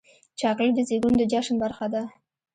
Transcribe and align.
چاکلېټ 0.39 0.71
د 0.75 0.79
زیږون 0.89 1.13
د 1.17 1.21
جشن 1.31 1.55
برخه 1.63 1.85
ده. 1.93 2.01